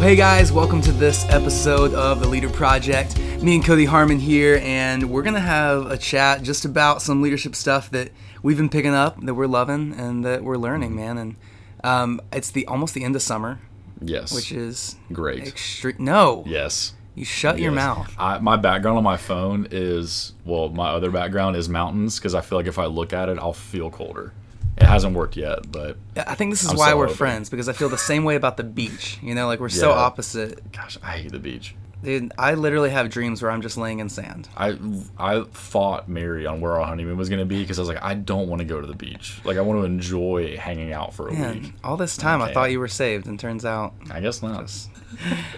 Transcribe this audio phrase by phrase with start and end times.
[0.00, 3.18] Well, hey guys, welcome to this episode of the Leader Project.
[3.42, 7.54] Me and Cody Harmon here, and we're gonna have a chat just about some leadership
[7.54, 8.10] stuff that
[8.42, 11.18] we've been picking up, that we're loving, and that we're learning, man.
[11.18, 11.36] And
[11.84, 13.60] um, it's the almost the end of summer,
[14.00, 14.34] Yes.
[14.34, 15.46] which is great.
[15.46, 15.96] extreme.
[15.98, 16.94] No, yes.
[17.14, 18.10] you shut your mouth.
[18.18, 22.40] I, my background on my phone is well, my other background is mountains because I
[22.40, 24.32] feel like if I look at it, I'll feel colder.
[24.80, 27.16] It hasn't worked yet, but I think this is I'm why so we're hoping.
[27.18, 29.18] friends because I feel the same way about the beach.
[29.22, 30.72] You know, like we're so opposite.
[30.72, 31.74] gosh, I hate the beach.
[32.02, 34.48] Dude, I literally have dreams where I'm just laying in sand.
[34.56, 34.78] I
[35.18, 38.14] I fought Mary on where our honeymoon was gonna be because I was like, I
[38.14, 39.38] don't want to go to the beach.
[39.44, 41.74] Like I want to enjoy hanging out for a week.
[41.84, 43.92] All this time I thought you were saved, and turns out.
[44.10, 44.70] I guess not.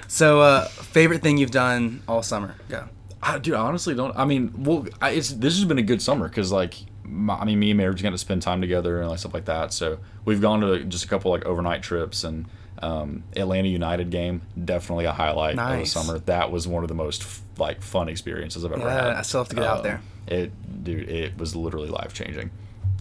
[0.08, 2.54] So, uh, favorite thing you've done all summer?
[2.68, 2.88] Go.
[3.22, 4.16] I, dude, I honestly don't.
[4.16, 6.74] I mean, well, I, it's this has been a good summer because like,
[7.04, 9.34] my, I mean, me and Mary just got to spend time together and like stuff
[9.34, 9.72] like that.
[9.72, 12.46] So we've gone to just a couple like overnight trips and
[12.80, 15.94] um, Atlanta United game definitely a highlight Nice.
[15.96, 16.18] of the summer.
[16.20, 19.12] That was one of the most f- like fun experiences I've ever Yeah, had.
[19.14, 20.00] I still have to get out Uh, there.
[20.28, 22.50] It, dude, it was literally life changing.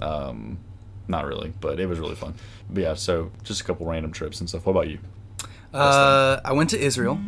[0.02, 0.58] Um,
[1.08, 2.34] not really, but it was really fun.
[2.70, 4.66] But yeah, so just a couple random trips and stuff.
[4.66, 5.00] What about you?
[5.74, 7.20] Uh, I went to Israel.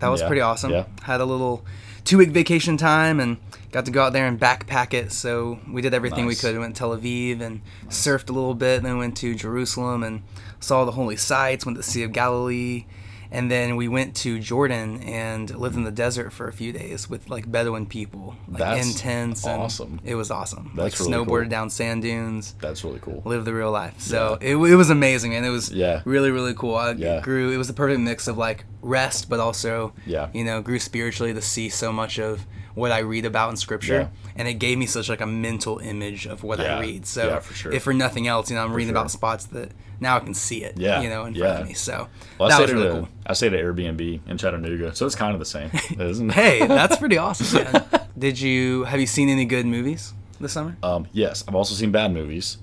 [0.00, 0.70] That was Yeah, pretty awesome.
[0.72, 0.84] yeah.
[1.02, 1.64] Had a little
[2.04, 3.38] two week vacation time and
[3.72, 5.12] got to go out there and backpack it.
[5.12, 6.52] So we did everything we could.
[6.54, 8.82] We went to Tel Aviv and surfed a little bit.
[8.82, 10.22] Then went to Jerusalem and
[10.60, 11.64] saw the holy sites.
[11.66, 12.86] Went to the Sea of Galilee.
[13.28, 17.10] And then we went to Jordan and lived in the desert for a few days
[17.10, 19.44] with like Bedouin people, like That's in tents.
[19.44, 20.00] And awesome.
[20.04, 20.70] It was awesome.
[20.76, 21.50] That's like really snowboarded cool.
[21.50, 23.22] down sand dunes That's really cool.
[23.24, 23.94] live the real life.
[24.00, 26.02] So it, it was amazing, and it was Yeah.
[26.04, 26.76] really really cool.
[26.76, 27.20] I Yeah.
[27.20, 27.50] grew.
[27.50, 30.28] It was the perfect mix of like rest, but also Yeah.
[30.32, 34.08] you know grew spiritually to see so much of what I read about in Scripture,
[34.36, 36.76] and it gave me such like a mental image of what Yeah.
[36.76, 37.06] I read.
[37.06, 37.72] So Yeah, for sure.
[37.72, 39.00] if for nothing else, you know, I'm reading sure.
[39.00, 40.76] about spots that now I can see it.
[40.78, 41.74] Yeah, you know, in front of me.
[41.74, 42.06] So
[42.38, 43.08] Well, I that stayed was really cool.
[43.26, 46.34] I stayed at Airbnb in Chattanooga, so it's kind of the same, isn't it?
[46.34, 47.64] Hey, that's pretty awesome.
[47.64, 47.84] Man.
[48.18, 50.76] Did you have you seen any good movies this summer?
[50.82, 52.58] Um, yes, I've also seen bad movies.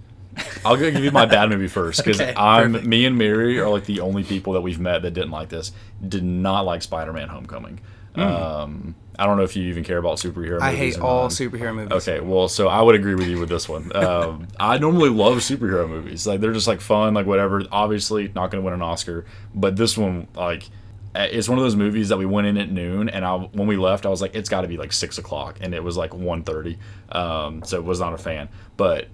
[0.66, 2.88] I'll give you my bad movie first because Okay, I'm perfect.
[2.88, 5.72] me and Mary are like the only people that we've met that didn't like this.
[6.08, 7.80] Did not like Spider-Man: Homecoming.
[8.16, 10.60] Um, I don't know if you even care about superhero.
[10.60, 11.92] I hate all superhero movies.
[11.92, 13.92] Okay, well, so I would agree with you with this one.
[14.04, 16.28] Um, I normally love superhero movies.
[16.28, 17.64] Like they're just like fun, like whatever.
[17.72, 19.26] Obviously, not going to win an Oscar,
[19.56, 20.64] but this one, like,
[21.16, 23.68] eh, it's one of those movies that we went in at noon, and I when
[23.68, 25.96] we left, I was like, it's got to be like six o'clock, and it was
[25.96, 26.78] like 1.30.
[27.16, 28.50] Um, so it was not a fan.
[28.78, 29.08] But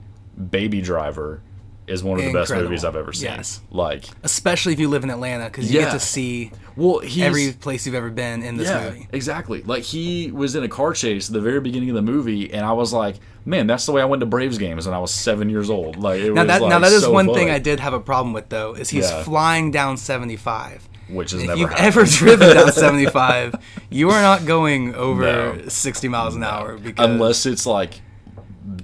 [0.50, 1.42] Baby Driver
[1.90, 3.26] is one of the best movies I've ever seen.
[3.32, 3.62] Yes.
[3.72, 5.86] Like, Especially if you live in Atlanta, because you Yeah.
[5.86, 9.08] get to see well, every place you've ever been in this yeah, movie.
[9.12, 9.62] exactly.
[9.64, 12.66] Like he was in a car chase at the very beginning of the movie, and
[12.66, 15.12] I was like, "Man, that's the way I went to Braves games when I was
[15.12, 17.36] seven years old." Like it Now was that like now that is so one fun,
[17.36, 19.24] thing I did have a problem with though is he's Yeah.
[19.24, 20.88] flying down 75.
[21.10, 21.88] which has If never you've happened.
[21.88, 23.56] ever driven down 75,
[23.90, 25.62] you are not going over No.
[25.68, 28.02] 60 miles an hour because unless it's like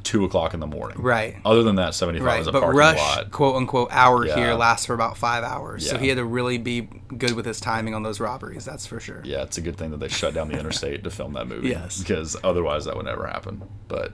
[0.04, 1.02] two o'clock in the morning.
[1.02, 1.36] right.
[1.46, 3.32] Other than that, seventy-five Right, is a but parking rush lot.
[3.32, 4.36] quote unquote hour Yeah.
[4.36, 6.82] here lasts for about five hours, so he had to really be
[7.18, 8.66] good with his timing on those robberies.
[8.66, 9.22] That's for sure.
[9.24, 11.70] Yeah, it's a good thing that they shut down the interstate to film that movie.
[11.70, 12.00] Yes.
[12.00, 13.62] because otherwise that would never happen.
[13.88, 14.14] But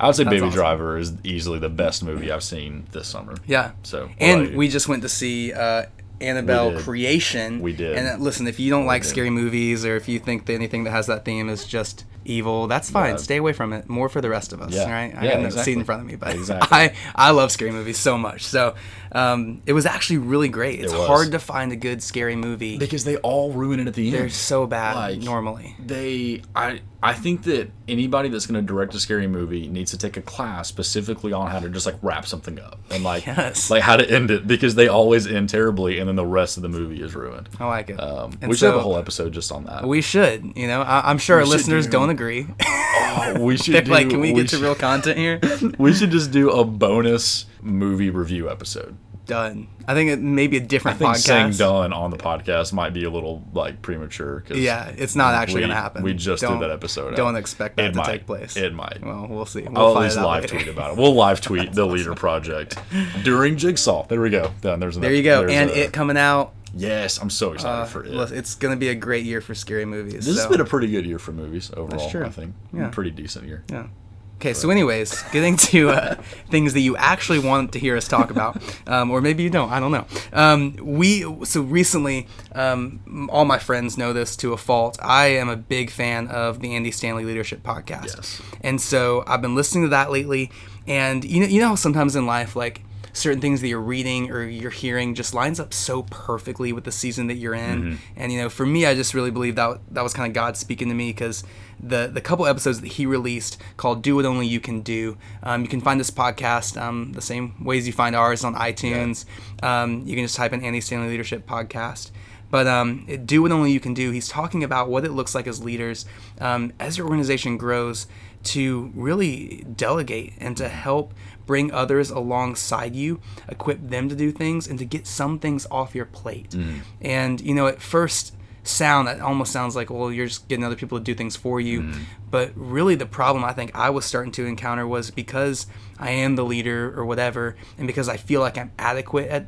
[0.00, 0.56] I would say That's Baby awesome.
[0.56, 3.34] Driver is easily the best movie I've seen this summer.
[3.46, 3.72] Yeah.
[3.84, 5.84] So and we just went to see uh,
[6.20, 6.80] Annabelle did.
[6.80, 7.60] Creation.
[7.60, 7.96] We did.
[7.96, 9.08] And uh, listen, if you don't like did.
[9.08, 12.66] scary movies or if you think that anything that has that theme is just evil,
[12.66, 13.18] that's fine.
[13.18, 13.88] Stay away from it.
[13.88, 14.72] More for the rest of us.
[14.72, 14.82] Yeah.
[14.84, 15.14] All right.
[15.16, 15.72] I Yeah, got the exactly.
[15.72, 16.68] seat in front of me, but Exactly.
[16.78, 18.44] I I love scary movies so much.
[18.44, 18.74] So
[19.12, 20.80] um, it was actually really great.
[20.80, 21.06] It's was.
[21.06, 22.78] hard to find a good scary movie.
[22.78, 24.16] because they all ruin it at the end.
[24.16, 25.76] They're so bad Like, normally.
[25.78, 29.98] they I I think that anybody that's going to direct a scary movie needs to
[29.98, 33.70] take a class specifically on how to just like wrap something up and like Yes.
[33.70, 36.62] like how to end it because they always end terribly and then the rest of
[36.62, 37.48] the movie is ruined.
[37.60, 38.00] I like it.
[38.00, 39.86] Um, we should have a whole episode just on that.
[39.86, 40.80] We should, you know.
[40.82, 42.46] I, I'm sure our listeners do- not agree.
[43.16, 45.38] Oh, we should do, like, can we get to real content here?
[45.78, 48.96] We should just do a bonus movie review episode.
[49.26, 49.68] Done.
[49.88, 52.92] I think it may be a I different think saying done on the podcast might
[52.92, 54.40] be a little like premature.
[54.46, 56.02] Cause Yeah, it's not actually going to happen.
[56.02, 57.16] We just Don't- did that episode.
[57.16, 57.38] Don't out.
[57.38, 58.06] expect that It to might.
[58.06, 58.56] take place.
[58.56, 58.98] It might.
[59.02, 59.62] Well, we'll see.
[59.62, 60.54] We'll I'll at least live later.
[60.56, 60.98] tweet about it.
[60.98, 62.76] We'll live tweet the Leader Project
[63.22, 64.06] during Jigsaw.
[64.06, 64.52] There we go.
[64.60, 64.80] Done.
[64.80, 65.40] There's There you go.
[65.40, 66.52] there's And a- it coming out.
[66.76, 68.10] Yes, I'm so excited Uh, for it.
[68.10, 70.26] look, it's going to be a great year for scary movies.
[70.26, 70.42] this so.
[70.42, 72.10] has been a pretty good year for movies overall.
[72.10, 72.24] true.
[72.24, 72.52] I think.
[72.72, 72.88] Yeah.
[72.88, 73.62] Pretty decent year.
[73.70, 73.86] Yeah.
[74.36, 76.14] Okay, so anyways, getting to uh,
[76.50, 79.70] things that you actually want to hear us talk about, um, or maybe you don't.
[79.70, 80.06] I don't know.
[80.32, 84.98] Um, we so recently, um, all my friends know this to a fault.
[85.00, 88.42] I am a big fan of the Andy Stanley Leadership Podcast, Yes.
[88.60, 90.50] and so I've been listening to that lately.
[90.86, 92.82] And you know, you know, sometimes in life, like
[93.14, 96.90] certain things that you're reading or you're hearing just lines up so perfectly with the
[96.92, 97.82] season that you're in.
[97.82, 97.96] Mm-hmm.
[98.16, 100.56] And you know, for me, I just really believe that that was kind of God
[100.56, 101.44] speaking to me because
[101.88, 105.62] the the couple episodes that He released called "Do What Only You Can Do." Um,
[105.62, 109.24] you can find this podcast um, the same ways you find ours on iTunes.
[109.62, 112.10] Um, you can just type in Andy Stanley Leadership Podcast.
[112.50, 114.10] But um, it- do what only you can do.
[114.12, 116.06] He's talking about what it looks like as leaders
[116.40, 118.06] um, as your organization grows
[118.44, 121.14] to really delegate and to help
[121.46, 125.94] bring others alongside you, equip them to do things, and to get some things off
[125.94, 126.54] your plate.
[127.00, 128.34] And, you know, at first
[128.64, 131.60] sound, that almost sounds like, well, you're just getting other people to do things for
[131.60, 131.92] you.
[132.30, 135.66] But really, the problem I think I was starting to encounter was because
[135.98, 139.46] I am the leader or whatever, and because I feel like I'm adequate at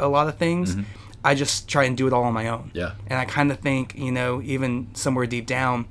[0.00, 0.76] a lot of things.
[1.24, 2.70] I just try and do it all on my own.
[2.72, 2.92] Yeah.
[3.08, 5.86] And I kind of think, you know, even somewhere deep down,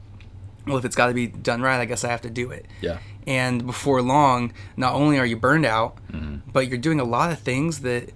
[0.66, 2.66] well, if it's got to be done right, I guess I have to do it.
[2.80, 3.00] Yeah.
[3.28, 6.50] And before long, not only are you burned out, Mm-hmm.
[6.54, 8.12] but you're doing a lot of things that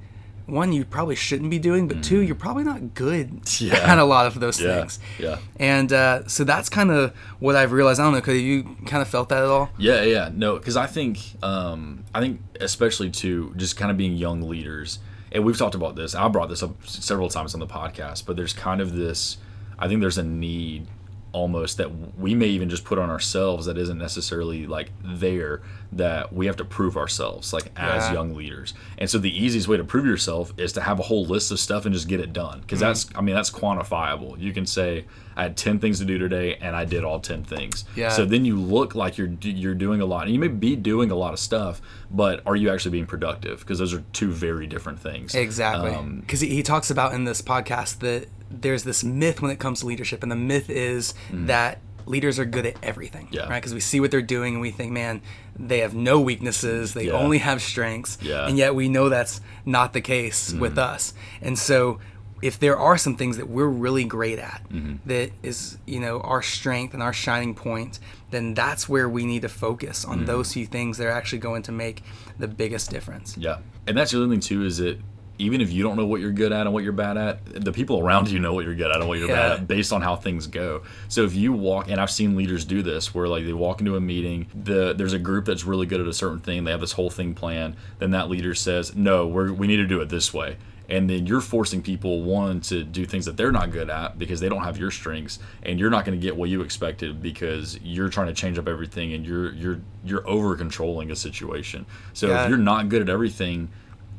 [0.52, 3.62] one you probably shouldn't be doing, but two you're probably not good Mm.
[3.72, 3.92] Yeah.
[3.92, 4.80] at a lot of those Yeah.
[4.80, 5.00] things.
[5.18, 5.38] Yeah.
[5.58, 8.00] And uh, so that's kind of what I've realized.
[8.00, 9.70] I don't know, could you kind of felt that at all?
[9.78, 14.14] Yeah, yeah, no, because I think, um, I think especially to just kind of being
[14.16, 15.00] young leaders,
[15.32, 16.16] and we've talked about this.
[16.16, 19.38] I brought this up several times on the podcast, but there's kind of this.
[19.78, 20.88] I think there's a need
[21.32, 25.62] almost that we may even just put on ourselves that isn't necessarily like there
[25.92, 28.14] that we have to prove ourselves like as Yeah.
[28.14, 31.26] young leaders and so the easiest way to prove yourself is to have a whole
[31.26, 34.54] list of stuff and just get it done because that's i mean that's quantifiable you
[34.54, 35.06] can say
[35.36, 38.10] i had 10 things to do today and i did all 10 things Yeah.
[38.10, 41.12] so then you look like you're you're doing a lot and you may be doing
[41.12, 44.66] a lot of stuff but are you actually being productive because those are two very
[44.68, 45.92] different things Exactly.
[45.92, 49.60] Um, Because he, he talks about in this podcast that there's this myth when it
[49.60, 53.34] comes to leadership, and the myth is that leaders are good at everything, Mm.
[53.34, 53.42] Yeah.
[53.50, 53.62] right?
[53.62, 55.22] Because we see what they're doing and we think, man,
[55.58, 57.14] they have no weaknesses, they Yeah.
[57.14, 58.38] only have strengths, Yeah.
[58.38, 58.50] Mm.
[58.50, 61.14] and yet we know that's not the case with us.
[61.42, 62.00] And so,
[62.42, 64.94] if there are some things that we're really great at, Mm-hmm.
[65.10, 68.00] that is, you know, our strength and our shining point,
[68.32, 70.10] then that's where we need to focus Mm.
[70.12, 72.02] on those few things that are actually going to make
[72.40, 73.36] the biggest difference.
[73.38, 74.98] Yeah, and that's the other thing too is that
[75.40, 77.72] even if you don't know what you're good at and what you're bad at, the
[77.72, 79.36] people around you know what you're good at and what you're Yeah.
[79.50, 80.84] bad at based on how things go.
[81.08, 83.96] So if you walk, and I've seen leaders do this, where like they walk into
[83.96, 86.82] a meeting, the there's a group that's really good at a certain thing, they have
[86.82, 90.10] this whole thing planned, then that leader says, no, we're we need to do it
[90.10, 90.58] this way.
[90.90, 94.40] And then you're forcing people one to do things that they're not good at because
[94.40, 97.80] they don't have your strengths, and you're not going to get what you expected because
[97.84, 101.86] you're trying to change up everything and you're you're you're over controlling a situation.
[102.14, 102.44] So Yeah.
[102.44, 103.70] if you're not good at everything,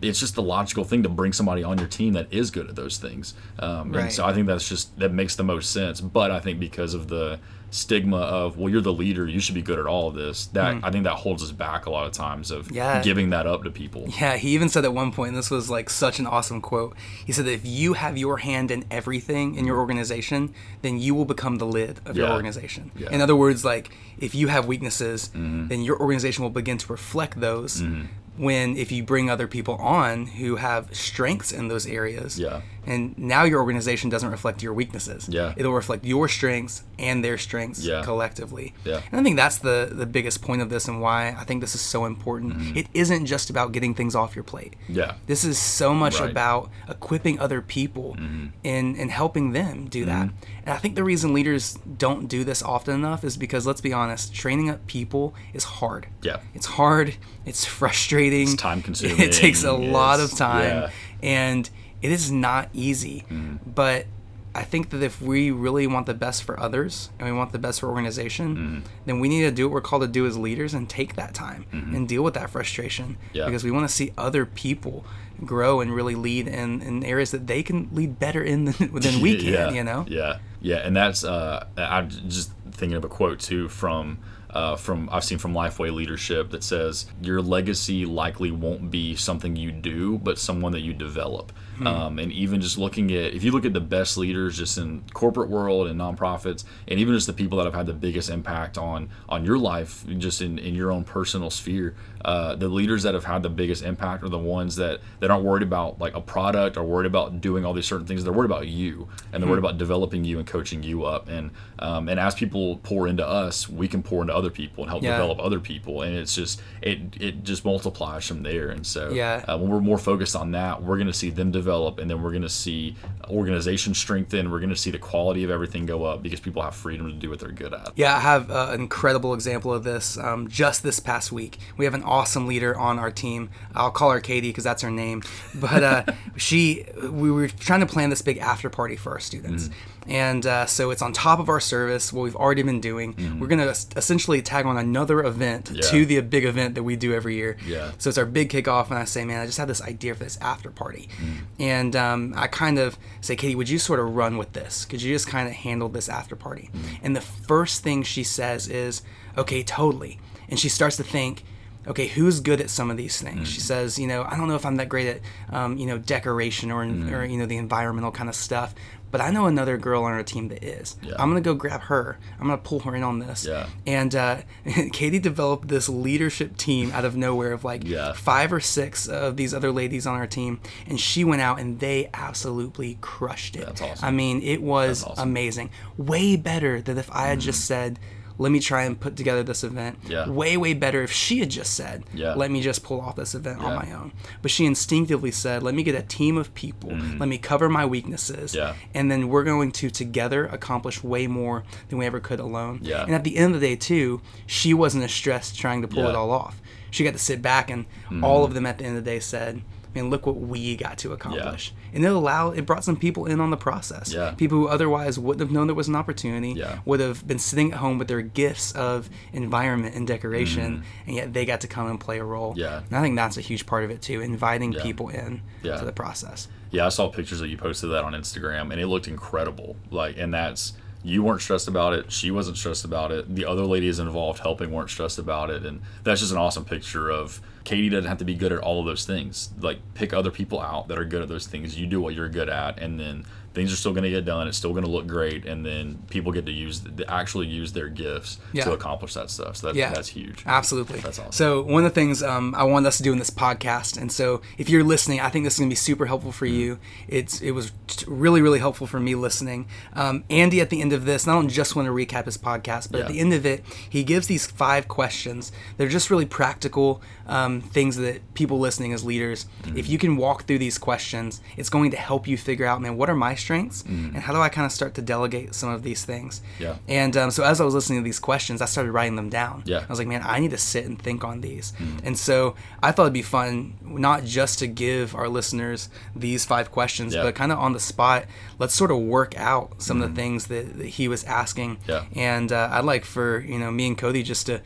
[0.03, 2.77] it's just the logical thing to bring somebody on your team that is good at
[2.77, 3.35] those things.
[3.59, 4.05] Um, Right.
[4.05, 6.01] And so I think that's just that makes the most sense.
[6.01, 9.63] But I think because of the stigma of well, you're the leader, you should be
[9.63, 10.47] good at all of this.
[10.47, 10.81] That mm.
[10.83, 12.71] I think that holds us back a lot of times of.
[12.71, 13.03] Yeah.
[13.03, 14.07] giving that up to people.
[14.21, 16.97] Yeah, he even said at one point, and this was like such an awesome quote.
[17.25, 21.15] He said that if you have your hand in everything in your organization, then you
[21.15, 22.91] will become the lid of your organization.
[22.97, 23.11] Yeah.
[23.11, 25.69] In other words, like if you have weaknesses, mm-hmm.
[25.69, 27.83] then your organization will begin to reflect those.
[27.83, 28.07] Mm-hmm.
[28.41, 32.63] When if you bring other people on who have strengths in those areas, Yeah.
[32.87, 35.29] And now your organization doesn't reflect your weaknesses.
[35.29, 35.55] Yeah.
[35.57, 38.03] It'll reflect your strengths and their strengths Yeah.
[38.03, 38.75] collectively.
[38.85, 39.01] Yeah.
[39.11, 41.75] And I think that's the the biggest point of this and why I think this
[41.75, 42.55] is so important.
[42.55, 42.77] Mm-hmm.
[42.79, 44.75] It isn't just about getting things off your plate.
[44.89, 45.15] Yeah.
[45.27, 46.23] This is so much Right.
[46.23, 46.31] Mm-hmm.
[46.31, 48.17] about equipping other people
[48.65, 50.31] and and helping them do that.
[50.65, 53.93] And I think the reason leaders don't do this often enough is because let's be
[53.93, 56.07] honest, training up people is hard.
[56.23, 56.39] Yeah.
[56.55, 57.15] It's hard,
[57.47, 58.43] it's frustrating.
[58.43, 60.91] It's time-consuming, It takes a lot of time yeah.
[61.23, 61.71] and
[62.03, 63.25] it is not easy.
[63.31, 63.71] Mm-hmm.
[63.71, 64.07] But
[64.55, 67.59] I think that if we really want the best for others and we want the
[67.59, 68.79] best for organization, Mm-hmm.
[69.07, 71.35] then we need to do what we're called to do as leaders and take that
[71.35, 73.11] time and deal with that frustration.
[73.11, 73.37] Mm-hmm.
[73.37, 73.47] Yeah.
[73.47, 75.05] Because we want to see other people
[75.45, 79.21] grow and really lead in, in areas that they can lead better in than, than
[79.21, 80.05] we can, yeah, you know?
[80.09, 84.19] Yeah, yeah, and that's uh, I'm just thinking of a quote too from
[84.51, 89.55] uh, from I've seen from Lifeway Leadership that says your legacy likely won't be something
[89.57, 91.53] you do, but someone that you develop.
[91.81, 91.87] Hmm.
[91.87, 95.03] Um, and even just looking at if you look at the best leaders just in
[95.15, 98.77] corporate world and nonprofits, and even just the people that have had the biggest impact
[98.77, 101.95] on on your life, just in, in your own personal sphere,
[102.25, 105.45] uh, the leaders that have had the biggest impact are the ones that that aren't
[105.45, 108.25] worried about like a product or worried about doing all these certain things.
[108.25, 111.29] They're worried about you, and they're worried about developing you and coaching you up.
[111.31, 114.91] And um, and as people pour into us, we can pour into other people and
[114.91, 115.13] help Yeah.
[115.17, 119.45] develop other people and it's just it it just multiplies from there and so Yeah.
[119.49, 122.23] uh, when we're more focused on that we're going to see them develop and then
[122.23, 122.97] we're going to see
[123.29, 126.75] organization strengthen we're going to see the quality of everything go up because people have
[126.75, 129.85] freedom to do what they're good at Yeah, I have uh, an incredible example of
[129.85, 131.59] this um, just this past week.
[131.77, 133.51] We have an awesome leader on our team.
[133.75, 135.23] I'll call her Katie because that's her name.
[135.55, 136.05] But uh,
[136.37, 139.69] she, we were trying to plan this big after party for our students.
[139.69, 139.73] Mm.
[140.09, 143.39] And uh, so it's on top of our service, what we've already been doing.
[143.39, 145.77] We're going to essentially tag on another event Mm-hmm.
[145.77, 145.83] Yeah.
[145.83, 147.57] to the big event that we do every year.
[147.67, 147.93] Yeah.
[147.99, 150.25] So it's our big kickoff, and I say, man, I just had this idea for
[150.25, 151.09] this after party.
[151.21, 151.37] Mm.
[151.59, 154.85] And um, I kind of say, Katie, would you sort of run with this?
[154.85, 156.71] Could you just kind of handle this after party?
[156.75, 156.81] Mm.
[157.03, 159.03] And the first thing she says is,
[159.37, 160.19] okay, totally.
[160.49, 161.45] And she starts to think,
[161.87, 163.49] okay, who's good at some of these things?
[163.49, 163.53] Mm.
[163.53, 165.21] She says, you know, I don't know if I'm that great at,
[165.55, 167.11] um, you know, decoration or, Mm.
[167.13, 168.75] or, you know, the environmental kind of stuff.
[169.13, 170.97] But I know another girl on our team that is.
[171.03, 171.15] Yeah.
[171.19, 172.17] I'm gonna go grab her.
[172.39, 173.45] I'm gonna pull her in on this.
[173.45, 173.67] Yeah.
[173.85, 174.43] And uh,
[174.93, 178.13] Katie developed this leadership team out of nowhere of like Yeah.
[178.13, 181.81] five or six of these other ladies on our team, and she went out and
[181.81, 183.67] they absolutely crushed it.
[183.67, 184.05] That's awesome.
[184.07, 185.29] I mean, it was awesome.
[185.29, 185.71] amazing.
[185.97, 187.99] Way better than if I had just said,
[188.41, 190.29] "Let me try and put together this event." Yeah.
[190.29, 192.35] Way, way better if she had just said, Yeah.
[192.35, 195.75] "Let me just pull off this event on my own." But she instinctively said, "Let
[195.75, 196.91] me get a team of people.
[197.19, 198.55] Let me cover my weaknesses.
[198.55, 198.75] Yeah.
[198.95, 203.05] and then we're going to together accomplish way more than we ever could alone." Yeah.
[203.05, 205.99] And at the end of the day, too, she wasn't as stressed trying to pull
[206.01, 206.09] it Yeah.
[206.09, 206.17] Mm-hmm.
[206.19, 206.61] all off.
[206.91, 207.85] She got to sit back, and
[208.25, 209.63] all of them at the end of the day said,
[209.95, 213.27] I mean, look what we got to accomplish." And it allowed, it brought some people
[213.27, 214.13] in on the process.
[214.13, 214.33] Yeah.
[214.33, 216.81] People who otherwise wouldn't have known there was an opportunity, Yeah.
[216.85, 221.07] would have been sitting at home with their gifts of environment and decoration, mm-hmm.
[221.07, 222.55] and yet they got to come and play a role.
[222.57, 222.83] Yeah.
[222.89, 224.83] And I think that's a huge part of it too, inviting Yeah.
[224.83, 225.79] people in Yeah.
[225.79, 226.49] to the process.
[226.71, 229.77] Yeah, I saw pictures that you posted that on Instagram, and it looked incredible.
[229.91, 232.13] Like, and that's you weren't stressed about it.
[232.13, 233.35] She wasn't stressed about it.
[233.35, 237.11] The other ladies involved helping weren't stressed about it, and that's just an awesome picture
[237.11, 239.51] of Katie doesn't have to be good at all of those things.
[239.61, 241.79] Like, pick other people out that are good at those things.
[241.79, 244.47] You do what you're good at, and then things are still going to get done.
[244.49, 247.73] It's still going to look great, and then people get to use to actually use
[247.73, 248.65] their gifts Yeah.
[248.65, 249.57] to accomplish that stuff.
[249.57, 249.93] So that, Yeah.
[249.93, 250.43] that's huge.
[250.47, 251.01] Absolutely.
[251.01, 251.33] That's awesome.
[251.33, 254.11] So one of the things um, I wanted us to do in this podcast, and
[254.13, 256.79] so if you're listening, I think this is gonna be super helpful for you.
[257.09, 257.73] It's it was
[258.07, 259.67] really really helpful for me listening.
[259.95, 262.39] Um, Andy at the end of this, and I don't just want to recap his
[262.39, 265.51] podcast, but at the end of it, he gives these five questions.
[265.77, 269.77] They're just really practical um, things that people listening as leaders, Mm-hmm.
[269.79, 272.97] if you can walk through these questions, it's going to help you figure out, man,
[272.97, 275.83] what are my strengths, and how do I kind of start to delegate some of
[275.83, 276.41] these things.
[276.59, 276.77] Yeah.
[276.89, 279.63] And um, so as I was listening to these questions, I started writing them down.
[279.67, 279.85] Yeah.
[279.87, 281.73] I was like, man, I need to sit and think on these.
[282.05, 286.71] And so I thought it'd be fun, not just to give our listeners these five
[286.73, 287.23] questions, Yeah.
[287.23, 288.25] but kind of on the spot,
[288.59, 291.79] let's sort of work out some of the things that, that he was asking.
[291.87, 292.05] Yeah.
[292.17, 294.61] And uh, I'd like for, you know, me and Cody just to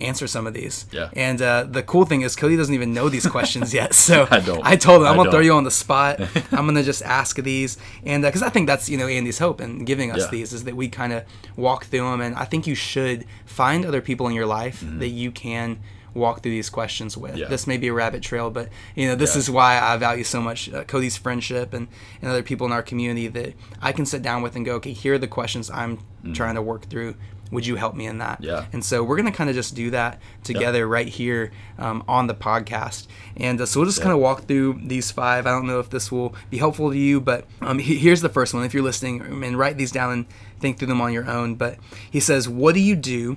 [0.00, 0.86] answer some of these.
[0.92, 1.10] Yeah.
[1.14, 3.94] And uh, the cool thing is Cody doesn't even know these questions yet.
[3.94, 4.60] So I don't.
[4.64, 6.20] I told him I'm I gonna throw you on the spot.
[6.52, 9.84] I'm gonna just ask these, and because I think that's you know Andy's hope in
[9.84, 10.30] giving us Yeah.
[10.30, 11.24] these is that we kind of
[11.56, 15.08] walk through them, and I think you should find other people in your life that
[15.08, 15.78] you can
[16.12, 17.30] walk through these questions with.
[17.32, 17.40] Mm-hmm.
[17.42, 17.48] Yeah.
[17.48, 19.38] This may be a rabbit trail, but you know this Yeah.
[19.40, 21.86] is why I value so much uh, Cody's friendship and,
[22.20, 24.92] and other people in our community that I can sit down with and go, okay,
[24.92, 26.00] here are the questions I'm
[26.32, 27.14] trying to work through.
[27.50, 28.42] Would you help me in that?
[28.42, 28.66] Yeah.
[28.72, 32.34] And so we're gonna kind of just do that together right here um, on the
[32.34, 33.06] podcast.
[33.36, 35.46] And uh, so we'll just kind of walk through these five.
[35.46, 38.28] I don't know if this will be helpful to you, but um, he- here's the
[38.28, 38.64] first one.
[38.64, 40.26] If you're listening, and write these down and
[40.60, 41.56] think through them on your own.
[41.56, 41.78] But
[42.10, 43.36] he says, "What do you do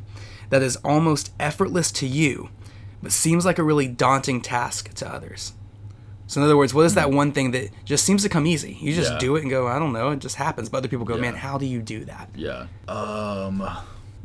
[0.50, 2.50] that is almost effortless to you,
[3.02, 5.54] but seems like a really daunting task to others?"
[6.28, 8.78] So in other words, what is that one thing that just seems to come easy?
[8.80, 9.14] You just Hmm.
[9.16, 9.20] Yeah.
[9.20, 10.70] do it and go, I don't know, it just happens.
[10.70, 12.30] But other people go, man, how do you do that?
[12.34, 12.68] Yeah.
[12.88, 13.62] Um,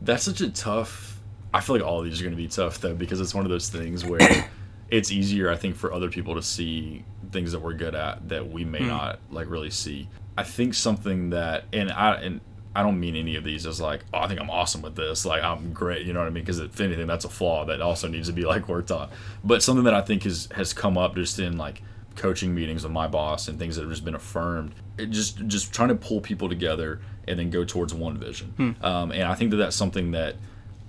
[0.00, 1.18] that's such a tough.
[1.52, 3.44] I feel like all of these are going to be tough though because it's one
[3.44, 4.20] of those things where
[4.90, 8.50] it's easier, I think, for other people to see things that we're good at that
[8.50, 8.88] we may hmm.
[8.88, 10.08] not like really see.
[10.36, 12.40] I think something that, and I and
[12.76, 15.24] I don't mean any of these as like, oh, I think I'm awesome with this,
[15.24, 16.44] like I'm great, you know what I mean?
[16.44, 19.08] Because if anything, that's a flaw that also needs to be like worked on.
[19.42, 21.82] But something that I think has has come up just in like
[22.14, 25.72] coaching meetings with my boss and things that have just been affirmed it just just
[25.72, 29.50] trying to pull people together and then go towards one vision um, and i think
[29.50, 30.36] that that's something that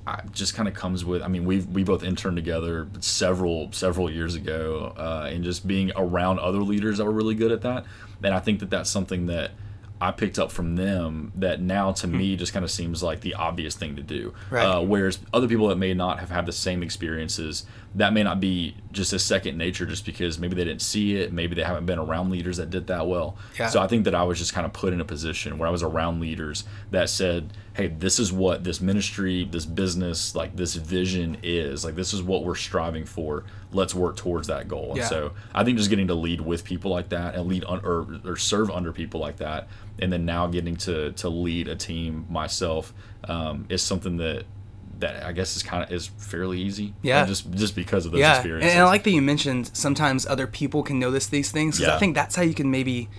[0.08, 4.10] I, just kind of comes with i mean we we both interned together several several
[4.10, 7.86] years ago uh, and just being around other leaders that were really good at that
[8.24, 9.52] and i think that that's something that
[10.02, 13.34] I picked up from them that now to me just kind of seems like the
[13.34, 14.34] obvious thing to do.
[14.50, 14.64] Right.
[14.64, 17.66] Uh, whereas other people that may not have had the same experiences,
[17.96, 21.32] that may not be just as second nature just because maybe they didn't see it
[21.32, 23.68] maybe they haven't been around leaders that did that well Yeah.
[23.70, 25.72] so i think that i was just kind of put in a position where i
[25.72, 30.74] was around leaders that said hey this is what this ministry this business like this
[30.74, 34.98] vision is like this is what we're striving for let's work towards that goal and
[34.98, 35.06] Yeah.
[35.08, 38.08] so i think just getting to lead with people like that and lead un- or,
[38.26, 39.68] or serve under people like that
[40.00, 42.92] and then now getting to to lead a team myself
[43.26, 44.46] um, is something that
[45.00, 46.94] that I guess is kind of is fairly easy.
[47.02, 47.26] Yeah.
[47.26, 48.72] just just because of those yeah, and, experiences.
[48.74, 52.00] and I like that you mentioned sometimes other people can notice these things because I
[52.00, 53.10] think that's how you can maybe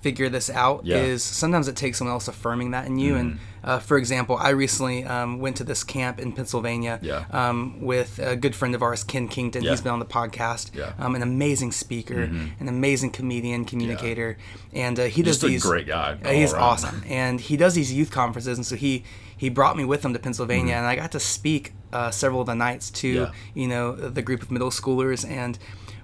[0.00, 0.84] figure this out.
[0.84, 0.96] Yeah.
[0.98, 1.06] Mm-hmm.
[1.12, 3.16] Is sometimes it takes someone else affirming that in you.
[3.16, 7.24] And uh, for example, I recently um, went to this camp in Pennsylvania Yeah.
[7.32, 9.62] um, with a good friend of ours, Ken Kington.
[9.64, 9.70] Yeah.
[9.72, 10.74] He's been on the podcast.
[10.74, 10.86] Yeah.
[10.86, 11.02] Mm-hmm.
[11.02, 14.38] Um, an amazing speaker, an amazing comedian, communicator,
[14.72, 15.62] and uh, he does Just a these.
[15.62, 16.62] great guy Uh, he's around.
[16.62, 19.02] awesome, and he does these youth conferences, and so he
[19.36, 22.46] he brought me with him to Pennsylvania, and I got to speak uh, several of
[22.46, 23.58] the nights to Mm-hmm.
[23.58, 25.58] You know the group of middle schoolers, and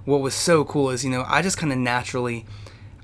[0.05, 2.45] what was so cool is you know I just kind of naturally,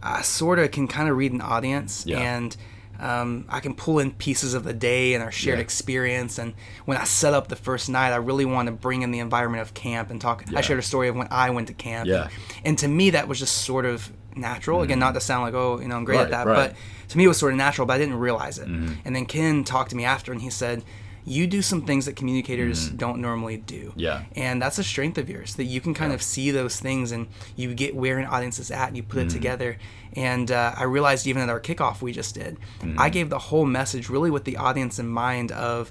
[0.03, 2.19] I sort of can kind of read an audience, Yeah.
[2.21, 2.57] and
[2.99, 5.63] um, I can pull in pieces of the day and our shared Yeah.
[5.63, 6.39] experience.
[6.39, 6.53] And
[6.85, 9.63] when I set up the first night, I really want to bring in the environment
[9.63, 10.45] of camp and talk.
[10.51, 10.59] Yeah.
[10.59, 12.25] I shared a story of when I went to camp, Yeah.
[12.25, 12.33] and,
[12.65, 14.83] and to me that was just sort of natural.
[14.83, 16.31] Again, not to sound like oh you know I'm great at Mm-hmm.
[16.33, 16.71] That, right.
[16.71, 16.77] Mm-hmm.
[17.03, 18.69] but to me it was sort of natural, but I didn't realize it.
[18.69, 20.85] And then Ken talked to me after, and he said,
[21.31, 24.01] "You do some things that communicators don't normally do." Mm-hmm.
[24.01, 24.23] Yeah.
[24.37, 27.29] and that's a strength of yours that you can kind of see those things, and
[27.57, 29.29] you get where an audience is at, and you put Mm-hmm.
[29.29, 29.79] it together.
[30.17, 32.99] And uh, I realized even at our kickoff we just did, Mm-hmm.
[33.01, 35.91] I gave the whole message really with the audience in mind of.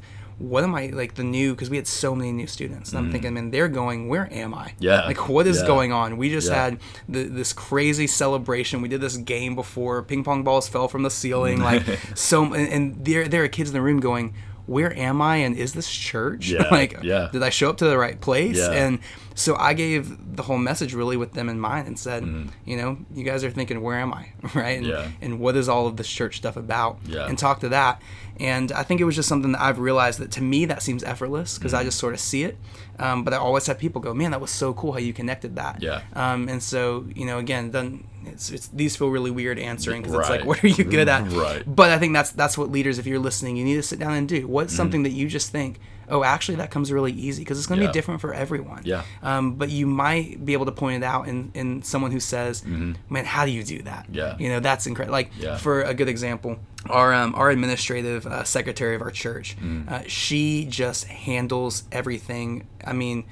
[0.53, 1.51] What am I like the new?
[1.53, 4.07] Because we had so many new students, and I'm thinking, man, they're going.
[4.07, 4.69] Where am I?
[4.69, 4.83] Mm-hmm.
[4.85, 5.67] Yeah, Like, what is yeah.
[5.67, 6.15] going on?
[6.15, 6.63] We just Yeah.
[6.63, 6.79] had
[7.09, 8.81] the, this crazy celebration.
[8.81, 10.01] We did this game before.
[10.01, 11.59] Ping pong balls fell from the ceiling.
[11.59, 11.83] Like
[12.15, 14.33] so, and, and there there are kids in the room going,
[14.69, 15.37] "Where am I?
[15.37, 16.49] And is this church?
[16.49, 17.29] Yeah, like, yeah.
[17.31, 18.71] did I show up to the right place?" Yeah.
[18.71, 18.99] And
[19.39, 22.23] so I gave the whole message really with them in mind and said,
[22.65, 24.77] you know, you guys are thinking, "Where am I?" Right?
[24.77, 24.89] And, Mm-hmm.
[24.89, 25.11] Yeah.
[25.21, 26.99] and what is all of this church stuff about?
[27.05, 27.25] Yeah.
[27.27, 28.01] And talk to that.
[28.39, 31.03] And I think it was just something that I've realized that to me that seems
[31.03, 31.81] effortless because Mm-hmm.
[31.81, 32.57] I just sort of see it.
[32.99, 35.55] Um, but I always have people go, "Man, that was so cool how you connected
[35.55, 36.01] that." Yeah.
[36.13, 40.15] Um, and so you know, again, then it's, it's these feel really weird answering because
[40.19, 41.31] it's like, what are you good at?
[41.31, 41.63] Right.
[41.65, 44.13] But I think that's that's what leaders, if you're listening, you need to sit down
[44.13, 44.47] and do.
[44.47, 45.79] What's something that you just think,
[46.09, 47.87] oh, actually, that comes really easy because it's going to Mm-hmm.
[47.87, 47.91] Yeah.
[47.91, 48.81] be different for everyone.
[48.83, 49.03] Yeah.
[49.23, 52.65] Um, but you might be able to point it out in in someone who says,
[52.65, 54.03] man, how do you do that?
[54.05, 54.15] Mm-hmm.
[54.15, 54.35] Yeah.
[54.39, 55.13] You know, that's incredible.
[55.13, 55.57] Like Yeah.
[55.57, 56.57] for a good example,
[56.89, 59.87] our um, our administrative uh, secretary of our church, Mm.
[59.89, 62.67] uh, she just handles everything.
[62.85, 63.25] I mean,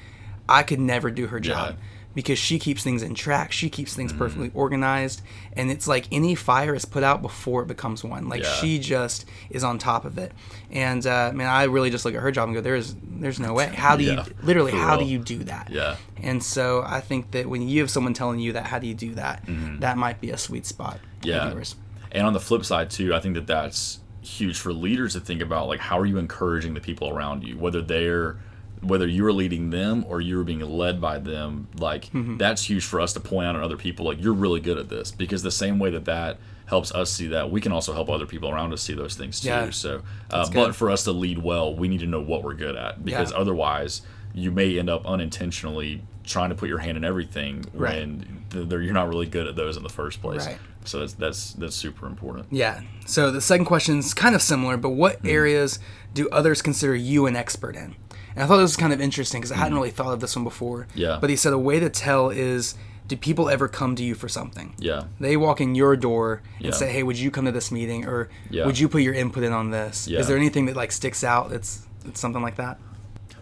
[0.49, 1.85] I could never do her job Yeah.
[2.15, 3.51] Because she keeps things in track.
[3.51, 4.19] She keeps things Mm-hmm.
[4.19, 5.21] perfectly organized,
[5.53, 8.27] and it's like any fire is put out before it becomes one.
[8.27, 8.53] Like Yeah.
[8.55, 10.31] she just is on top of it.
[10.71, 13.53] And uh, man, I really just look at her job and go, "There's, there's no
[13.53, 13.67] way.
[13.67, 14.71] How do Yeah, you literally?
[14.71, 15.97] How do you do that?" Yeah.
[16.23, 18.95] And so I think that when you have someone telling you that, how do you
[18.95, 19.43] do that?
[19.81, 20.99] That might be a sweet spot.
[21.23, 21.53] Yeah.
[22.11, 25.41] And on the flip side too, I think that that's huge for leaders to think
[25.41, 28.37] about like how are you encouraging the people around you, whether they're
[28.81, 32.37] whether you're leading them or you're being led by them, like Mm-hmm.
[32.37, 34.05] that's huge for us to point out on other people.
[34.05, 36.37] Like you're really good at this because the same way that that
[36.67, 39.39] helps us see that, we can also help other people around us see those things
[39.39, 39.47] too.
[39.47, 39.69] Yeah.
[39.71, 42.75] So, uh, but for us to lead well, we need to know what we're good
[42.75, 43.37] at because Yeah.
[43.37, 44.01] otherwise,
[44.33, 47.95] you may end up unintentionally trying to put your hand in everything Right.
[47.99, 50.45] when th- you're not really good at those in the first place.
[50.45, 50.57] Right.
[50.83, 52.47] So that's that's that's super important.
[52.51, 52.81] Yeah.
[53.05, 55.27] So the second question is kind of similar, but what Hmm.
[55.27, 55.79] areas
[56.13, 57.95] do others consider you an expert in?
[58.37, 60.35] And I thought this was kind of interesting because I hadn't really thought of this
[60.35, 60.85] one before.
[60.93, 61.17] Yeah.
[61.19, 62.75] But he said a way to tell is
[63.07, 64.75] do people ever come to you for something?
[64.77, 65.05] Yeah.
[65.19, 66.71] They walk in your door and Yeah.
[66.73, 68.65] say, "Hey, would you come to this meeting?" or Yeah.
[68.67, 70.19] "Would you put your input in on this?" Yeah.
[70.19, 71.49] Is there anything that like sticks out?
[71.49, 72.79] That's, that's something like that.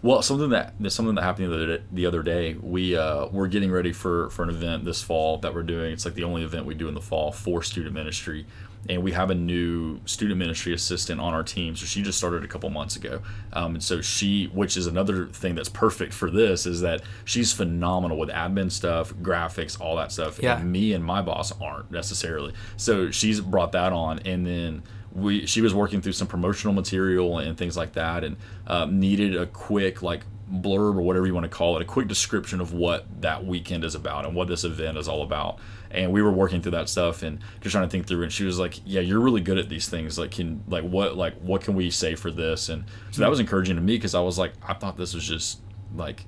[0.02, 2.54] Well, something that there's something that happened the other day, the other day.
[2.60, 5.92] We uh, we're getting ready for for an event this fall that we're doing.
[5.92, 8.46] It's like the only event we do in the fall for student ministry,
[8.88, 11.74] and we have a new student ministry assistant on our team.
[11.76, 13.20] So she just started a couple months ago,
[13.52, 17.52] um, and so she, which is another thing that's perfect for this, is that she's
[17.52, 20.38] phenomenal with admin stuff, graphics, all that stuff.
[20.42, 20.58] Yeah.
[20.58, 22.52] And me and my boss aren't necessarily.
[22.76, 27.38] So she's brought that on, and then we she was working through some promotional material
[27.38, 28.36] and things like that, and
[28.66, 32.06] um, needed a quick like blurb or whatever you want to call it, a quick
[32.06, 35.58] description of what that weekend is about and what this event is all about.
[35.90, 38.22] And we were working through that stuff and just trying to think through.
[38.22, 40.18] And she was like, "Yeah, you're really good at these things.
[40.18, 43.40] Like, can like what like what can we say for this?" And so that was
[43.40, 45.60] encouraging to me because I was like, I thought this was just
[45.94, 46.24] like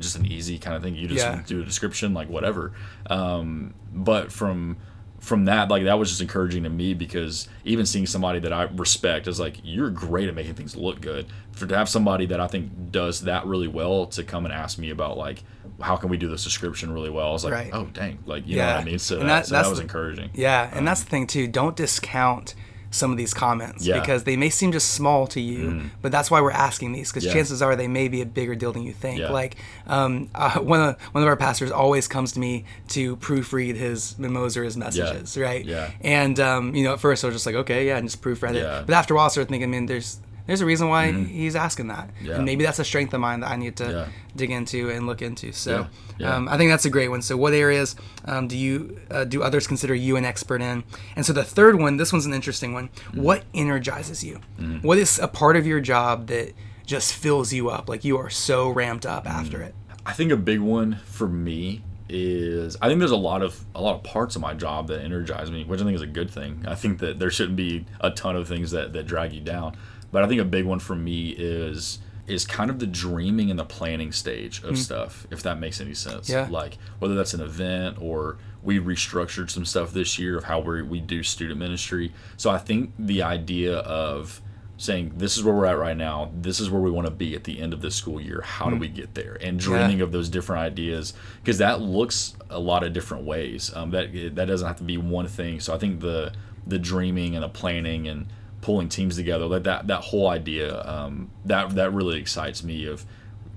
[0.00, 0.96] just an easy kind of thing.
[0.96, 1.42] You just Yeah.
[1.46, 2.72] do a description, like whatever.
[3.08, 4.78] Um, but from
[5.20, 8.64] from that, like that was just encouraging to me because even seeing somebody that I
[8.64, 11.26] respect is like, you're great at making things look good.
[11.52, 14.78] For to have somebody that I think does that really well to come and ask
[14.78, 15.42] me about like
[15.80, 17.70] how can we do the subscription really well, I was like, Right.
[17.72, 18.98] oh dang, like you know what I mean.
[18.98, 20.30] So, that, that- so that was the- encouraging.
[20.34, 21.46] Yeah, and um, that's the thing too.
[21.48, 22.54] Don't discount
[22.90, 24.00] some of these comments Yeah.
[24.00, 27.24] because they may seem just small to you, but that's why we're asking these because
[27.24, 27.32] Yeah.
[27.34, 29.20] chances are they may be a bigger deal than you think.
[29.20, 29.30] Yeah.
[29.30, 33.76] Like um, uh, one of one of our pastors always comes to me to proofread
[33.76, 35.64] his memos or his messages, right?
[35.64, 35.90] Yeah.
[36.00, 38.54] And um, you know, at first I was just like, okay, yeah, and just proofread
[38.54, 38.80] Yeah.
[38.80, 38.86] It.
[38.86, 41.88] But after a while, I started thinking, man, there's there's a reason why he's asking
[41.88, 42.36] that, Yeah.
[42.36, 44.06] and maybe that's a strength of mine that I need to Yeah.
[44.36, 45.52] dig into and look into.
[45.52, 45.86] So.
[46.24, 47.20] Um, I think that's a great one.
[47.20, 50.82] So, what areas um, do you uh, do others consider you an expert in?
[51.14, 52.88] And so, the third one, this one's an interesting one.
[52.88, 53.20] Mm-hmm.
[53.22, 54.40] What energizes you?
[54.80, 56.54] What is a part of your job that
[56.86, 57.90] just fills you up?
[57.90, 59.38] Like you are so ramped up Mm-hmm.
[59.40, 59.74] after it.
[60.06, 63.82] I think a big one for me is I think there's a lot of a
[63.82, 66.30] lot of parts of my job that energize me, which I think is a good
[66.30, 66.64] thing.
[66.66, 69.76] I think that there shouldn't be a ton of things that, that drag you down.
[70.12, 73.58] But I think a big one for me is is kind of the dreaming and
[73.58, 76.28] the planning stage of stuff, if that makes any sense.
[76.28, 76.48] Yeah.
[76.50, 80.82] Like whether that's an event or we restructured some stuff this year of how we
[80.82, 82.12] we do student ministry.
[82.36, 84.40] So I think the idea of
[84.78, 86.30] saying this is where we're at right now.
[86.34, 88.42] This is where we want to be at the end of this school year.
[88.42, 89.38] How do we get there?
[89.40, 93.72] And dreaming of those different ideas because that looks a lot of different ways.
[93.74, 95.60] Um, that that doesn't have to be one thing.
[95.60, 96.32] So i think the
[96.66, 98.26] the dreaming and the planning and
[98.66, 103.04] pulling teams together like that that whole idea um, that that really excites me of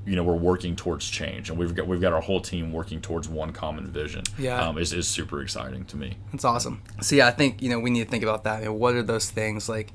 [0.05, 3.01] you know we're working towards change and we've got we've got our whole team working
[3.01, 4.61] towards one common vision Yeah.
[4.67, 6.83] um, is, is super exciting to me That's awesome.
[7.01, 8.71] So yeah, I think you know we need to think about that.
[8.71, 9.91] What are those things like?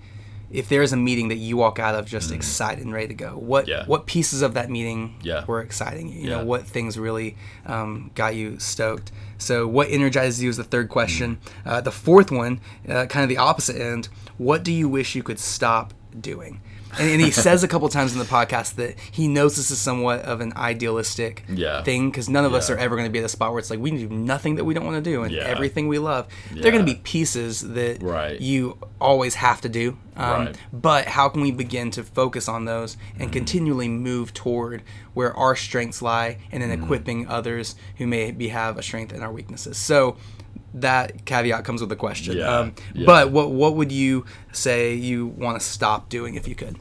[0.51, 3.31] If there's a meeting that you walk out of just excited and ready to go,
[3.31, 3.67] what.
[3.67, 3.85] Yeah.
[3.87, 5.45] what pieces of that meeting Yeah.
[5.47, 6.09] were exciting?
[6.09, 9.11] You know, what things really um, got you stoked?
[9.39, 11.37] So, what energizes you is the third question.
[11.37, 11.69] Mm-hmm.
[11.69, 14.09] Uh, the fourth one, uh, kind of the opposite end.
[14.39, 16.61] What do you wish you could stop doing?
[16.99, 19.79] And, and he says a couple times in the podcast that he knows this is
[19.79, 21.83] somewhat of an idealistic Yeah.
[21.83, 23.71] thing because none of us are ever going to be at a spot where it's
[23.71, 25.43] like we do nothing that we don't want to do and Yeah.
[25.45, 26.27] everything we love.
[26.53, 28.41] There are going to be pieces that Right.
[28.41, 29.97] you always have to do.
[30.17, 30.57] Um, Right.
[30.73, 34.83] But how can we begin to focus on those and continually move toward
[35.15, 36.85] where our strengths lie and then Mm-hmm.
[36.85, 39.77] equipping others who may be have a strength in our weaknesses?
[39.77, 40.17] So
[40.77, 42.37] that caveat comes with a question.
[42.37, 42.49] Yeah.
[42.59, 43.07] Um, Yeah.
[43.07, 46.77] But what what would you say you want to stop doing if you could?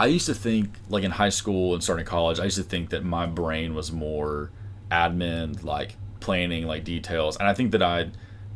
[0.00, 2.90] I used to think, like in high school and starting college, I used to think
[2.90, 4.50] that my brain was more
[4.90, 7.36] admin, like planning, like details.
[7.36, 8.10] And I think that I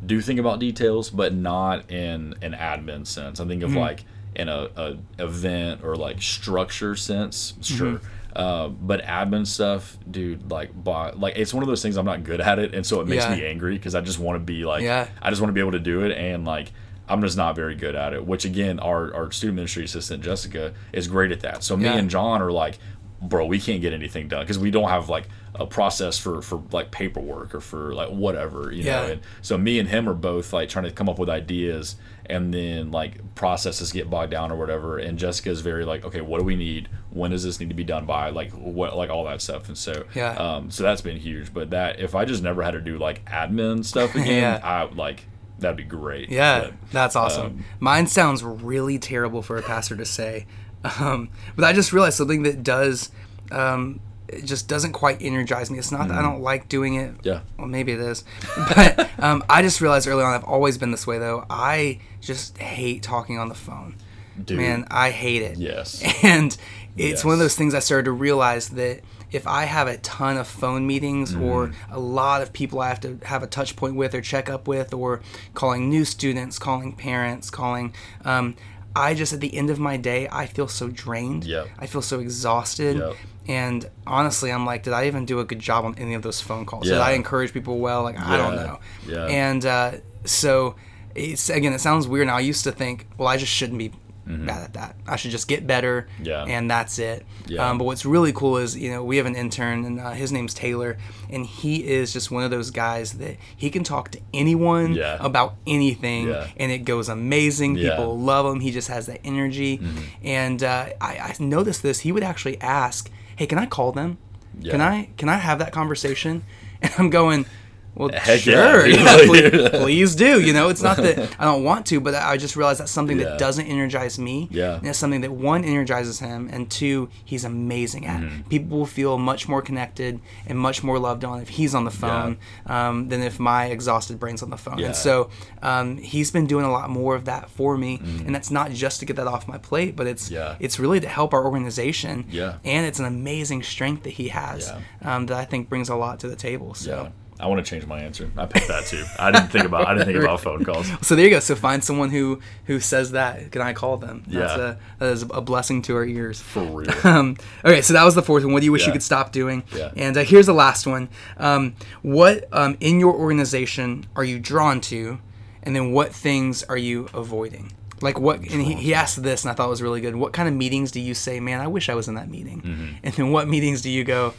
[0.04, 3.40] do think about details, but not in an admin sense.
[3.40, 4.04] I think of like
[4.34, 8.00] in a, a event or like structure sense, sure.
[8.34, 12.24] Uh, but admin stuff, dude, like, by, like it's one of those things I'm not
[12.24, 13.36] good at it, and so it makes Yeah.
[13.36, 15.06] me angry because I just want to be like, Yeah.
[15.22, 16.72] I just want to be able to do it, and like
[17.08, 18.26] I'm just not very good at it.
[18.26, 21.62] Which again, our our student ministry assistant Jessica is great at that.
[21.64, 21.96] So me Yeah.
[21.96, 22.78] and John are like,
[23.20, 26.62] bro, we can't get anything done because we don't have like a process for for
[26.72, 29.04] like paperwork or for like whatever, you know.
[29.04, 32.52] And so me and him are both like trying to come up with ideas, and
[32.52, 34.98] then like processes get bogged down or whatever.
[34.98, 36.88] And Jessica is very like, okay, what do we need?
[37.10, 38.30] When does this need to be done by?
[38.30, 39.68] Like what, like all that stuff.
[39.68, 40.32] And so Yeah.
[40.32, 41.52] um, so that's been huge.
[41.54, 44.60] But that if I just never had to do like admin stuff again, Yeah.
[44.62, 45.26] I like
[45.58, 46.30] that'd be great.
[46.30, 47.46] Yeah, But, that's awesome.
[47.46, 50.46] um, Mine sounds really terrible for a pastor to say,
[51.00, 53.10] um, but I just realized something that does,
[53.50, 55.78] um, it just doesn't quite energize me.
[55.78, 57.12] It's not that I don't like doing it.
[57.18, 57.28] Mm-hmm.
[57.28, 57.40] Yeah.
[57.58, 58.24] Well, maybe it is,
[58.74, 61.44] but um, I just realized early on I've always been this way though.
[61.50, 63.96] I just hate talking on the phone.
[64.42, 64.58] Dude.
[64.58, 65.58] Man, I hate it.
[65.58, 66.02] Yes.
[66.24, 66.56] And
[66.96, 69.00] it's one of those things I started to realize that
[69.32, 71.92] if I have a ton of phone meetings or Mm-hmm.
[71.92, 74.68] a lot of people I have to have a touch point with or check up
[74.68, 75.20] with, or
[75.54, 78.54] calling new students, calling parents, calling, um,
[78.96, 81.44] I just at the end of my day, I feel so drained.
[81.44, 81.68] Yep.
[81.78, 82.98] I feel so exhausted.
[82.98, 83.14] Yep.
[83.48, 86.40] And honestly, I'm like, did I even do a good job on any of those
[86.40, 86.84] phone calls?
[86.84, 88.02] Did I encourage people well?
[88.04, 88.78] Like, I don't know.
[89.06, 89.26] Yeah.
[89.26, 89.92] And uh,
[90.24, 90.76] so,
[91.14, 92.36] it's again, it sounds weird now.
[92.36, 93.92] I used to think, well, I just shouldn't be
[94.26, 94.96] bad at that.
[95.06, 96.08] I should just get better.
[96.14, 96.24] Mm-hmm.
[96.24, 96.44] Yeah.
[96.44, 97.24] And that's it.
[97.46, 97.68] Yeah.
[97.68, 100.32] Um, but what's really cool is, you know, we have an intern and uh, his
[100.32, 100.96] name's Taylor,
[101.30, 105.18] and he is just one of those guys that he can talk to anyone Yeah.
[105.20, 106.46] about anything, Yeah.
[106.56, 107.76] and it goes amazing.
[107.76, 107.90] Yeah.
[107.90, 108.60] People love him.
[108.60, 109.78] He just has that energy.
[109.78, 109.98] Mm-hmm.
[110.26, 112.00] And uh, I, I noticed this.
[112.00, 114.18] He would actually ask, "Hey, can I call them?
[114.62, 116.44] Can I can I have that conversation?"
[116.82, 117.46] And I'm going.
[117.94, 118.86] Well, Heck sure.
[118.94, 120.40] Yeah, Like- please, please do.
[120.40, 123.18] You know, it's not that I don't want to, but I just realized that's something
[123.18, 123.30] Yeah.
[123.30, 124.48] that doesn't energize me.
[124.50, 124.74] Yeah.
[124.76, 128.20] And it's something that one energizes him, and two, he's amazing at.
[128.20, 128.48] Mm-hmm.
[128.48, 131.90] People will feel much more connected and much more loved on if he's on the
[131.90, 134.78] phone um, than if my exhausted brain's on the phone.
[134.78, 134.86] Yeah.
[134.86, 135.30] And so
[135.62, 139.00] um, he's been doing a lot more of that for me, and that's not just
[139.00, 140.34] to get that off my plate, but it's Mm-hmm.
[140.34, 140.56] Yeah.
[140.58, 142.26] it's really to help our organization.
[142.30, 142.56] Yeah.
[142.64, 146.20] And it's an amazing strength that he has um, that I think brings a lot
[146.20, 146.74] to the table.
[146.74, 147.12] So.
[147.38, 147.44] Yeah.
[147.44, 148.30] I want to change my answer.
[148.36, 149.04] I picked that too.
[149.18, 149.86] I didn't think about.
[149.88, 150.88] I didn't think about phone calls.
[151.02, 151.40] So there you go.
[151.40, 153.50] So find someone who who says that.
[153.50, 154.22] Can I call them?
[154.26, 154.64] That's Yeah.
[154.70, 156.40] a, that is a blessing to our ears.
[156.40, 156.90] For real.
[157.04, 158.52] Um, okay, so that was the fourth one.
[158.52, 159.62] What do you wish you could stop doing?
[159.74, 159.90] Yeah.
[159.96, 161.08] And uh, here's the last one.
[161.36, 165.18] Um, what um, in your organization are you drawn to,
[165.62, 167.72] and then what things are you avoiding?
[168.00, 168.38] Like what?
[168.40, 170.14] And he, he asked this, and I thought it was really good.
[170.16, 171.60] What kind of meetings do you say, man?
[171.60, 172.62] I wish I was in that meeting.
[172.62, 172.86] Mm-hmm.
[173.02, 174.34] And then what meetings do you go?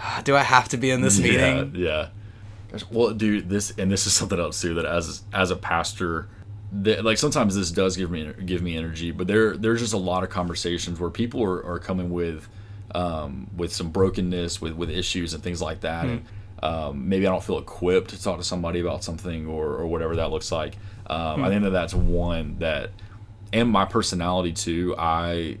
[0.00, 1.72] "Ah, Do I have to be in this meeting?
[1.74, 2.08] Yeah, yeah.
[2.70, 6.28] Gosh, Well, dude, this and this is something else too that as as a pastor,
[6.72, 9.98] that, like sometimes this does give me give me energy, but there there's just a
[9.98, 12.48] lot of conversations where people are, are coming with
[12.94, 16.24] um, with some brokenness, with with issues and things like that, and
[16.62, 20.16] um, maybe I don't feel equipped to talk to somebody about something or or whatever
[20.16, 20.76] that looks like.
[21.06, 22.90] Um, I think that that's one that,
[23.52, 24.94] and my personality too.
[24.98, 25.58] I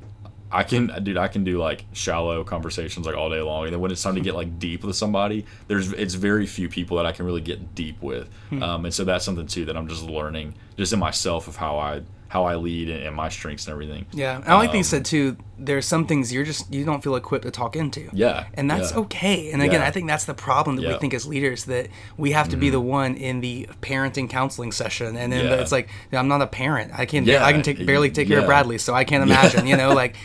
[0.50, 3.80] I can, dude, I can do like shallow conversations like all day long, and then
[3.80, 7.06] when it's time to get like deep with somebody, there's it's very few people that
[7.06, 8.28] I can really get deep with,
[8.62, 11.76] um, and so that's something too that I'm just learning just in myself of how
[11.78, 14.04] I how I lead and, and my strengths and everything.
[14.12, 15.38] Yeah, and I like that you said too.
[15.58, 18.10] There's some things you're just you don't feel equipped to talk into.
[18.12, 18.98] Yeah, and that's yeah.
[18.98, 19.50] okay.
[19.50, 19.86] And again, Yeah.
[19.88, 20.92] I think that's the problem that we Yeah.
[20.92, 21.00] Mm-hmm.
[21.00, 21.88] think as leaders that
[22.18, 25.88] we have to be the one in the parenting counseling session, and then it's like
[26.12, 26.92] I'm not a parent.
[26.94, 28.46] I can Yeah, I can take barely take care of.
[28.46, 29.66] Bradley, so I can't imagine.
[29.66, 30.16] You know, like,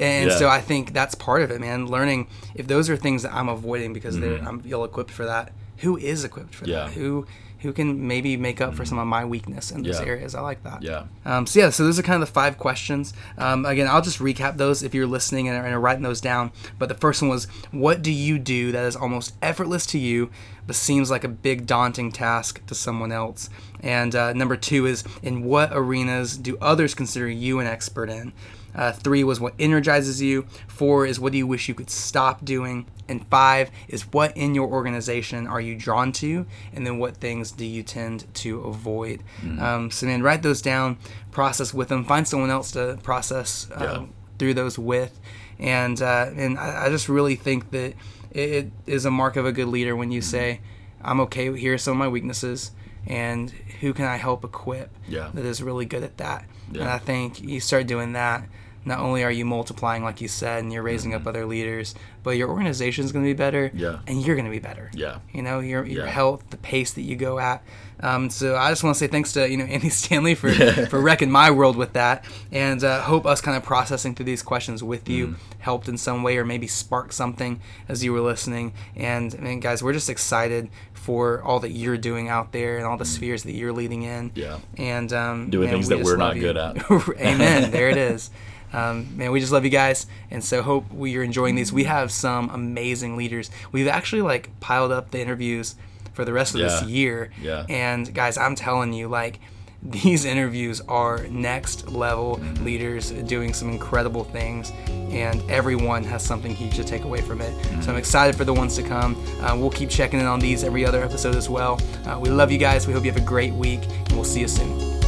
[0.00, 1.86] and so I think that's part of it, man.
[1.88, 5.52] Learning if those are things that I'm avoiding because they're I'm ill equipped for that.
[5.78, 6.72] Who is equipped for Mm-hmm.
[6.72, 6.84] Yeah.
[6.86, 6.92] that?
[6.94, 7.26] Who
[7.60, 10.06] who can maybe make up for some of my weakness in those Yeah.
[10.06, 10.34] areas?
[10.34, 10.82] I like that.
[10.82, 11.04] Yeah.
[11.24, 13.12] Um, so yeah, so those are kind of the five questions.
[13.38, 16.20] Um, again, I'll just recap those if you're listening and are, and are writing those
[16.20, 16.52] down.
[16.78, 20.30] But the first one was, what do you do that is almost effortless to you,
[20.66, 23.50] but seems like a big daunting task to someone else?
[23.82, 28.32] And uh, number two is, in what arenas do others consider you an expert in?
[28.74, 30.46] Uh, three was what energizes you.
[30.68, 32.86] Four is what do you wish you could stop doing?
[33.08, 36.46] And five is what in your organization are you drawn to?
[36.72, 39.22] And then what things do you tend to avoid?
[39.58, 40.98] Um, so then write those down,
[41.32, 44.06] process with them, find someone else to process uh, Yeah.
[44.38, 45.18] through those with.
[45.58, 47.94] And, uh, and I, I just really think that
[48.30, 50.60] it, it is a mark of a good leader when you say,
[51.02, 52.70] I'm okay, here are some of my weaknesses,
[53.06, 55.30] and who can I help equip Yeah.
[55.34, 56.44] that is really good at that?
[56.74, 58.48] And I think you start doing that,
[58.84, 62.30] not only are you multiplying, like you said, and you're raising up other leaders, but
[62.30, 63.78] your organization is going to be better, Mm-hmm.
[63.78, 63.98] Yeah.
[64.06, 64.90] and you're going to be better.
[64.94, 65.18] Yeah.
[65.32, 66.10] You know, your, your Yeah.
[66.10, 67.62] health, the pace that you go at.
[68.02, 70.50] Um, so I just want to say thanks to you know Andy Stanley for
[70.86, 74.42] for wrecking my world with that, and uh, hope us kind of processing through these
[74.42, 75.34] questions with you Mm.
[75.58, 78.72] helped in some way or maybe sparked something as you were listening.
[78.96, 82.86] And I mean, guys, we're just excited for all that you're doing out there and
[82.86, 84.30] all the spheres that you're leading in.
[84.30, 84.36] Mm.
[84.36, 84.58] Yeah.
[84.78, 86.40] And um, Doing man, things we that we're not you.
[86.42, 86.90] good at.
[87.20, 87.70] Amen.
[87.70, 88.30] there it is.
[88.72, 91.72] Um, man, we just love you guys, and so hope we are enjoying these.
[91.72, 93.50] We have some amazing leaders.
[93.72, 95.74] We've actually like piled up the interviews
[96.12, 97.30] for the rest of this year.
[97.40, 97.64] Yeah.
[97.68, 99.40] And guys, I'm telling you, like
[99.82, 106.76] these interviews are next level leaders doing some incredible things, and everyone has something huge
[106.76, 107.52] to take away from it.
[107.82, 109.16] So I'm excited for the ones to come.
[109.40, 111.80] Uh, we'll keep checking in on these every other episode as well.
[112.04, 112.86] Uh, we love you guys.
[112.86, 115.00] We hope you have a great week, and we'll see you soon.